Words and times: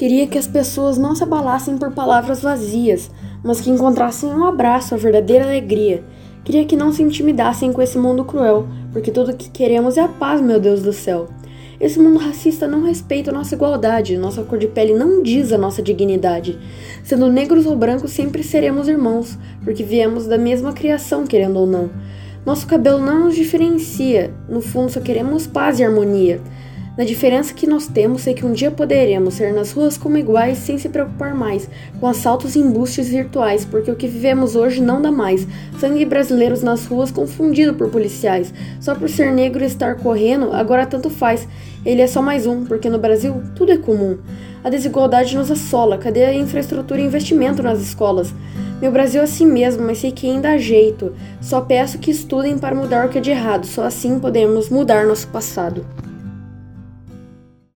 Queria 0.00 0.26
que 0.26 0.38
as 0.38 0.46
pessoas 0.46 0.96
não 0.96 1.14
se 1.14 1.22
abalassem 1.22 1.76
por 1.76 1.92
palavras 1.92 2.40
vazias, 2.40 3.10
mas 3.44 3.60
que 3.60 3.68
encontrassem 3.68 4.30
um 4.30 4.46
abraço, 4.46 4.94
a 4.94 4.96
verdadeira 4.96 5.44
alegria. 5.44 6.02
Queria 6.42 6.64
que 6.64 6.74
não 6.74 6.90
se 6.90 7.02
intimidassem 7.02 7.70
com 7.70 7.82
esse 7.82 7.98
mundo 7.98 8.24
cruel, 8.24 8.66
porque 8.94 9.10
tudo 9.10 9.30
o 9.30 9.36
que 9.36 9.50
queremos 9.50 9.98
é 9.98 10.00
a 10.00 10.08
paz, 10.08 10.40
meu 10.40 10.58
Deus 10.58 10.80
do 10.80 10.90
céu. 10.90 11.28
Esse 11.78 11.98
mundo 11.98 12.18
racista 12.18 12.66
não 12.66 12.82
respeita 12.82 13.30
a 13.30 13.34
nossa 13.34 13.54
igualdade, 13.54 14.16
nossa 14.16 14.42
cor 14.42 14.58
de 14.58 14.68
pele 14.68 14.94
não 14.94 15.22
diz 15.22 15.52
a 15.52 15.58
nossa 15.58 15.82
dignidade. 15.82 16.58
Sendo 17.04 17.30
negros 17.30 17.66
ou 17.66 17.76
brancos, 17.76 18.12
sempre 18.12 18.42
seremos 18.42 18.88
irmãos, 18.88 19.38
porque 19.62 19.82
viemos 19.82 20.26
da 20.26 20.38
mesma 20.38 20.72
criação, 20.72 21.26
querendo 21.26 21.58
ou 21.58 21.66
não. 21.66 21.90
Nosso 22.46 22.66
cabelo 22.66 23.00
não 23.00 23.26
nos 23.26 23.36
diferencia, 23.36 24.32
no 24.48 24.62
fundo 24.62 24.90
só 24.90 24.98
queremos 24.98 25.46
paz 25.46 25.78
e 25.78 25.84
harmonia. 25.84 26.40
Na 27.00 27.06
diferença 27.06 27.54
que 27.54 27.66
nós 27.66 27.86
temos, 27.86 28.20
sei 28.20 28.34
que 28.34 28.44
um 28.44 28.52
dia 28.52 28.70
poderemos 28.70 29.32
ser 29.32 29.54
nas 29.54 29.72
ruas 29.72 29.96
como 29.96 30.18
iguais 30.18 30.58
sem 30.58 30.76
se 30.76 30.86
preocupar 30.86 31.34
mais 31.34 31.66
com 31.98 32.06
assaltos 32.06 32.54
e 32.54 32.58
embustes 32.58 33.08
virtuais, 33.08 33.64
porque 33.64 33.90
o 33.90 33.96
que 33.96 34.06
vivemos 34.06 34.54
hoje 34.54 34.82
não 34.82 35.00
dá 35.00 35.10
mais. 35.10 35.48
Sangue 35.78 36.04
brasileiros 36.04 36.62
nas 36.62 36.84
ruas 36.84 37.10
confundido 37.10 37.72
por 37.72 37.88
policiais. 37.88 38.52
Só 38.82 38.94
por 38.94 39.08
ser 39.08 39.32
negro 39.32 39.64
e 39.64 39.66
estar 39.66 39.94
correndo, 39.94 40.52
agora 40.52 40.84
tanto 40.84 41.08
faz. 41.08 41.48
Ele 41.86 42.02
é 42.02 42.06
só 42.06 42.20
mais 42.20 42.46
um, 42.46 42.66
porque 42.66 42.90
no 42.90 42.98
Brasil 42.98 43.42
tudo 43.56 43.72
é 43.72 43.78
comum. 43.78 44.18
A 44.62 44.68
desigualdade 44.68 45.34
nos 45.34 45.50
assola. 45.50 45.96
Cadê 45.96 46.26
a 46.26 46.34
infraestrutura 46.34 47.00
e 47.00 47.06
investimento 47.06 47.62
nas 47.62 47.80
escolas? 47.80 48.34
Meu 48.78 48.92
Brasil 48.92 49.22
é 49.22 49.24
assim 49.24 49.46
mesmo, 49.46 49.86
mas 49.86 49.96
sei 49.96 50.12
que 50.12 50.28
ainda 50.28 50.50
há 50.50 50.58
jeito. 50.58 51.14
Só 51.40 51.62
peço 51.62 51.98
que 51.98 52.10
estudem 52.10 52.58
para 52.58 52.74
mudar 52.74 53.06
o 53.06 53.08
que 53.08 53.16
é 53.16 53.22
de 53.22 53.30
errado. 53.30 53.64
Só 53.64 53.84
assim 53.84 54.18
podemos 54.18 54.68
mudar 54.68 55.06
nosso 55.06 55.28
passado. 55.28 55.86